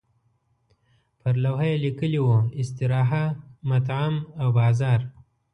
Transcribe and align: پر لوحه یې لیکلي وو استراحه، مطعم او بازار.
پر 1.19 1.33
لوحه 1.43 1.65
یې 1.71 1.81
لیکلي 1.85 2.19
وو 2.21 2.37
استراحه، 2.61 3.25
مطعم 3.69 4.15
او 4.41 4.47
بازار. 4.57 4.99